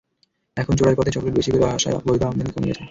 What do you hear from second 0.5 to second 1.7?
এখন চোরাই পথে চকলেট বেশি করে